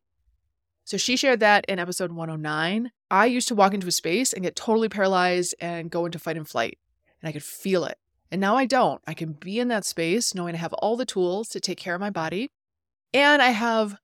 So 0.84 0.96
she 0.96 1.16
shared 1.16 1.40
that 1.40 1.64
in 1.68 1.78
episode 1.78 2.12
109. 2.12 2.90
I 3.10 3.26
used 3.26 3.48
to 3.48 3.54
walk 3.54 3.74
into 3.74 3.86
a 3.86 3.92
space 3.92 4.32
and 4.32 4.42
get 4.42 4.56
totally 4.56 4.88
paralyzed 4.88 5.54
and 5.60 5.90
go 5.90 6.04
into 6.04 6.18
fight 6.18 6.36
and 6.36 6.48
flight, 6.48 6.78
and 7.20 7.28
I 7.28 7.32
could 7.32 7.42
feel 7.42 7.84
it. 7.84 7.98
And 8.30 8.40
now 8.40 8.56
I 8.56 8.66
don't. 8.66 9.00
I 9.06 9.14
can 9.14 9.32
be 9.32 9.58
in 9.58 9.68
that 9.68 9.84
space 9.84 10.34
knowing 10.34 10.54
I 10.54 10.58
have 10.58 10.72
all 10.74 10.96
the 10.96 11.04
tools 11.04 11.48
to 11.50 11.60
take 11.60 11.78
care 11.78 11.94
of 11.94 12.00
my 12.00 12.10
body, 12.10 12.50
and 13.12 13.42
I 13.42 13.50
have 13.50 13.96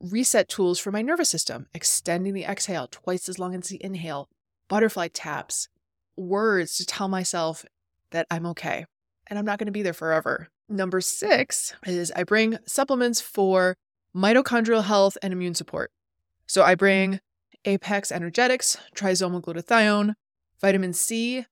reset 0.00 0.48
tools 0.48 0.78
for 0.78 0.92
my 0.92 1.02
nervous 1.02 1.30
system, 1.30 1.66
extending 1.74 2.34
the 2.34 2.44
exhale 2.44 2.88
twice 2.90 3.28
as 3.28 3.38
long 3.38 3.54
as 3.54 3.68
the 3.68 3.82
inhale, 3.82 4.28
butterfly 4.68 5.08
taps, 5.08 5.68
words 6.16 6.76
to 6.76 6.86
tell 6.86 7.08
myself 7.08 7.64
that 8.10 8.26
I'm 8.30 8.46
okay 8.46 8.84
and 9.26 9.38
I'm 9.38 9.44
not 9.44 9.58
going 9.58 9.66
to 9.66 9.72
be 9.72 9.82
there 9.82 9.92
forever. 9.92 10.48
Number 10.68 11.00
six 11.00 11.74
is 11.86 12.12
I 12.14 12.24
bring 12.24 12.58
supplements 12.66 13.20
for 13.20 13.76
mitochondrial 14.14 14.84
health 14.84 15.16
and 15.22 15.32
immune 15.32 15.54
support. 15.54 15.90
So 16.46 16.62
I 16.62 16.74
bring 16.74 17.20
Apex 17.64 18.12
Energetics, 18.12 18.76
Trizomal 18.94 19.42
glutathione, 19.42 20.14
vitamin 20.60 20.92
C. 20.92 21.46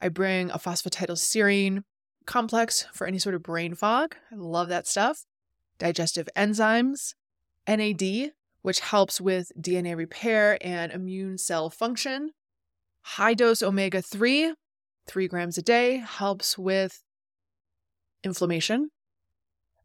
I 0.00 0.08
bring 0.08 0.50
a 0.50 0.58
phosphatidylserine 0.58 1.82
complex 2.26 2.86
for 2.92 3.06
any 3.06 3.18
sort 3.18 3.34
of 3.34 3.42
brain 3.42 3.74
fog. 3.74 4.16
I 4.30 4.36
love 4.36 4.68
that 4.68 4.86
stuff. 4.86 5.24
Digestive 5.78 6.28
enzymes, 6.36 7.14
NAD, 7.68 8.32
which 8.62 8.80
helps 8.80 9.20
with 9.20 9.52
DNA 9.58 9.96
repair 9.96 10.58
and 10.60 10.92
immune 10.92 11.38
cell 11.38 11.70
function. 11.70 12.30
High 13.02 13.34
dose 13.34 13.62
omega 13.62 14.02
3, 14.02 14.54
three 15.06 15.28
grams 15.28 15.56
a 15.56 15.62
day, 15.62 15.98
helps 15.98 16.58
with 16.58 17.04
inflammation. 18.24 18.90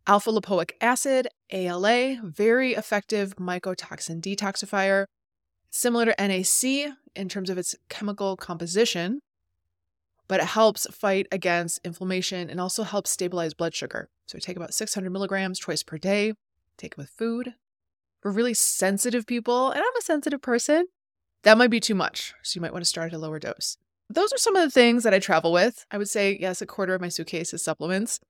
Alpha 0.08 0.32
lipoic 0.32 0.72
acid, 0.82 1.27
ALA, 1.51 2.20
very 2.24 2.74
effective 2.74 3.36
mycotoxin 3.36 4.20
detoxifier, 4.20 5.06
similar 5.70 6.06
to 6.06 6.15
NAC 6.18 6.96
in 7.15 7.30
terms 7.30 7.51
of 7.51 7.58
its 7.60 7.75
chemical 7.88 8.36
composition, 8.36 9.20
but 10.31 10.39
it 10.39 10.45
helps 10.45 10.88
fight 10.91 11.27
against 11.29 11.81
inflammation 11.83 12.50
and 12.50 12.61
also 12.61 12.83
helps 12.83 13.09
stabilize 13.09 13.53
blood 13.53 13.75
sugar. 13.75 14.07
So 14.27 14.39
take 14.39 14.55
about 14.55 14.73
600 14.73 15.09
milligrams 15.09 15.59
twice 15.59 15.83
per 15.83 15.97
day, 15.97 16.31
take 16.77 16.93
it 16.93 16.97
with 16.97 17.09
food. 17.09 17.55
For 18.21 18.31
really 18.31 18.53
sensitive 18.53 19.27
people, 19.27 19.71
and 19.71 19.81
I'm 19.81 19.97
a 20.00 20.01
sensitive 20.01 20.41
person, 20.41 20.85
that 21.43 21.57
might 21.57 21.69
be 21.69 21.81
too 21.81 21.95
much. 21.95 22.33
So 22.43 22.55
you 22.55 22.61
might 22.61 22.71
want 22.71 22.81
to 22.81 22.89
start 22.89 23.11
at 23.11 23.17
a 23.17 23.19
lower 23.19 23.39
dose. 23.39 23.75
Those 24.09 24.31
are 24.31 24.38
some 24.38 24.55
of 24.55 24.63
the 24.63 24.71
things 24.71 25.03
that 25.03 25.13
I 25.13 25.19
travel 25.19 25.51
with. 25.51 25.85
I 25.91 25.97
would 25.97 26.07
say, 26.07 26.38
yes, 26.39 26.61
a 26.61 26.65
quarter 26.65 26.95
of 26.95 27.01
my 27.01 27.09
suitcase 27.09 27.53
is 27.53 27.61
supplements, 27.61 28.21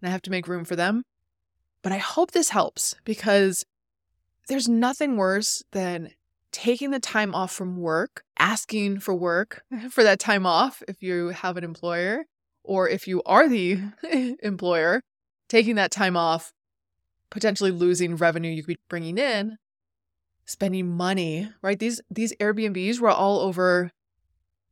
and 0.00 0.08
I 0.08 0.12
have 0.12 0.22
to 0.22 0.30
make 0.30 0.48
room 0.48 0.64
for 0.64 0.76
them. 0.76 1.02
But 1.82 1.92
I 1.92 1.98
hope 1.98 2.30
this 2.30 2.48
helps 2.48 2.96
because 3.04 3.66
there's 4.48 4.66
nothing 4.66 5.18
worse 5.18 5.62
than 5.72 6.12
taking 6.52 6.90
the 6.90 7.00
time 7.00 7.34
off 7.34 7.52
from 7.52 7.76
work, 7.76 8.24
asking 8.38 9.00
for 9.00 9.14
work 9.14 9.62
for 9.90 10.02
that 10.02 10.18
time 10.18 10.46
off 10.46 10.82
if 10.88 11.02
you 11.02 11.28
have 11.28 11.56
an 11.56 11.64
employer, 11.64 12.24
or 12.62 12.88
if 12.88 13.06
you 13.06 13.22
are 13.24 13.48
the 13.48 13.80
employer, 14.42 15.02
taking 15.48 15.76
that 15.76 15.90
time 15.90 16.16
off, 16.16 16.52
potentially 17.30 17.70
losing 17.70 18.16
revenue 18.16 18.50
you 18.50 18.62
could 18.62 18.76
be 18.76 18.80
bringing 18.88 19.18
in, 19.18 19.56
spending 20.44 20.88
money, 20.88 21.50
right? 21.62 21.78
These 21.78 22.00
these 22.10 22.34
Airbnbs 22.36 23.00
were 23.00 23.10
all 23.10 23.40
over 23.40 23.90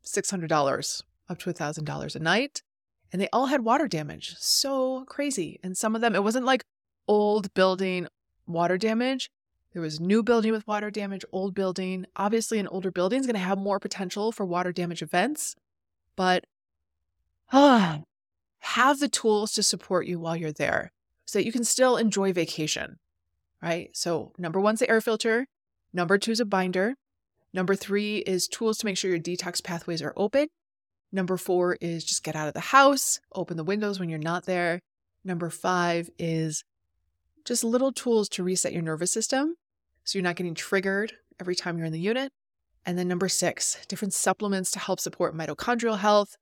$600 0.05 1.03
up 1.29 1.39
to 1.39 1.53
$1,000 1.53 2.17
a 2.17 2.19
night, 2.19 2.63
and 3.13 3.21
they 3.21 3.29
all 3.33 3.47
had 3.47 3.65
water 3.65 3.87
damage. 3.87 4.35
So 4.39 5.05
crazy. 5.05 5.61
And 5.63 5.77
some 5.77 5.95
of 5.95 6.01
them 6.01 6.15
it 6.15 6.25
wasn't 6.25 6.47
like 6.47 6.65
old 7.07 7.53
building 7.55 8.09
water 8.47 8.79
damage. 8.79 9.31
There 9.79 9.85
was 9.85 10.01
new 10.01 10.25
building 10.25 10.51
with 10.51 10.67
water 10.67 10.91
damage, 10.91 11.25
old 11.31 11.55
building. 11.55 12.05
Obviously, 12.17 12.59
an 12.59 12.67
older 12.67 12.91
building 12.91 13.21
is 13.21 13.27
going 13.27 13.37
to 13.37 13.41
have 13.41 13.59
more 13.59 13.79
potential 13.79 14.33
for 14.33 14.45
water 14.45 14.73
damage 14.73 15.03
events, 15.03 15.55
but 16.17 16.47
ah, 17.53 18.01
have 18.59 18.99
the 18.99 19.09
tools 19.09 19.53
to 19.53 19.63
support 19.63 20.09
you 20.09 20.19
while 20.19 20.35
you're 20.35 20.51
there 20.51 20.91
so 21.27 21.39
that 21.39 21.45
you 21.45 21.53
can 21.53 21.63
still 21.63 21.97
enjoy 21.97 22.33
vacation, 22.33 22.99
right? 23.63 23.91
So, 23.97 24.33
number 24.37 24.59
one's 24.59 24.81
the 24.81 24.91
air 24.91 25.01
filter. 25.01 25.47
Number 25.93 26.19
two 26.19 26.33
is 26.33 26.41
a 26.41 26.45
binder. 26.45 26.97
Number 27.55 27.77
three 27.77 28.17
is 28.17 28.49
tools 28.49 28.79
to 28.79 28.85
make 28.85 28.97
sure 28.97 29.13
your 29.13 29.21
detox 29.21 29.63
pathways 29.63 30.03
are 30.03 30.13
open. 30.17 30.49
Number 31.13 31.37
four 31.37 31.79
is 31.81 32.03
just 32.03 32.25
get 32.25 32.35
out 32.35 32.49
of 32.49 32.55
the 32.55 32.59
house, 32.59 33.21
open 33.33 33.57
the 33.57 33.63
windows 33.63 34.01
when 34.01 34.09
you're 34.09 34.19
not 34.19 34.45
there. 34.45 34.81
Number 35.25 35.51
five 35.51 36.11
is 36.19 36.65
just 37.45 37.63
little 37.63 37.93
tools 37.93 38.29
to 38.31 38.43
reset 38.43 38.73
your 38.73 38.83
nervous 38.83 39.13
system 39.13 39.55
so 40.09 40.17
you're 40.17 40.25
not 40.25 40.37
getting 40.37 40.55
triggered 40.55 41.13
every 41.39 41.55
time 41.55 41.77
you're 41.77 41.87
in 41.87 41.93
the 41.93 42.01
unit. 42.01 42.33
And 42.87 42.99
then 42.99 43.09
number 43.09 43.29
six, 43.29 43.77
different 43.89 44.15
supplements 44.15 44.71
to 44.71 44.79
help 44.79 45.01
support 45.01 45.37
mitochondrial 45.37 45.99
health, 45.99 46.35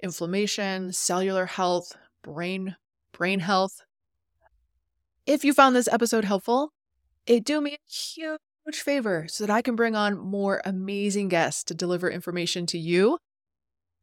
inflammation, 0.00 0.92
cellular 0.92 1.46
health, 1.46 1.96
brain 2.22 2.76
brain 3.12 3.40
health. 3.40 3.82
If 5.26 5.44
you 5.44 5.52
found 5.52 5.74
this 5.74 5.88
episode 5.88 6.24
helpful, 6.24 6.70
it 7.26 7.42
do 7.42 7.60
me 7.60 7.72
a 7.72 7.90
huge 7.90 8.38
favor 8.74 9.26
so 9.28 9.44
that 9.44 9.52
I 9.52 9.60
can 9.60 9.74
bring 9.74 9.96
on 9.96 10.16
more 10.16 10.62
amazing 10.64 11.30
guests 11.30 11.64
to 11.64 11.74
deliver 11.74 12.08
information 12.08 12.64
to 12.66 12.78
you. 12.78 13.18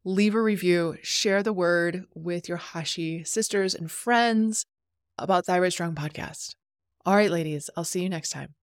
Leave 0.04 0.34
a 0.34 0.42
review, 0.42 0.98
share 1.00 1.42
the 1.42 1.54
word 1.54 2.04
with 2.14 2.46
your 2.46 2.58
Hashi 2.58 3.24
sisters 3.24 3.74
and 3.74 3.90
friends 3.90 4.66
about 5.16 5.46
Thyroid 5.46 5.72
Strong 5.72 5.94
podcast. 5.94 6.56
All 7.06 7.16
right, 7.16 7.30
ladies, 7.30 7.70
I'll 7.74 7.84
see 7.84 8.02
you 8.02 8.10
next 8.10 8.30
time. 8.30 8.54